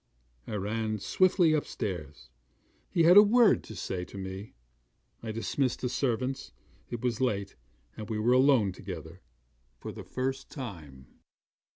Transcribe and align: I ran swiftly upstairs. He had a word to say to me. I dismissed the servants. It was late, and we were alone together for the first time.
I 0.47 0.55
ran 0.55 0.97
swiftly 0.97 1.53
upstairs. 1.53 2.31
He 2.89 3.03
had 3.03 3.17
a 3.17 3.21
word 3.21 3.63
to 3.65 3.75
say 3.75 4.03
to 4.05 4.17
me. 4.17 4.55
I 5.21 5.31
dismissed 5.31 5.81
the 5.81 5.89
servants. 5.89 6.53
It 6.89 7.01
was 7.01 7.21
late, 7.21 7.55
and 7.95 8.09
we 8.09 8.17
were 8.17 8.33
alone 8.33 8.71
together 8.71 9.21
for 9.77 9.91
the 9.91 10.03
first 10.03 10.49
time. 10.49 11.05